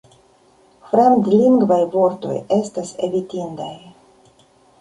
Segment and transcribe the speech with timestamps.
[0.93, 3.73] Fremdlingvaj vortoj estas evitindaj.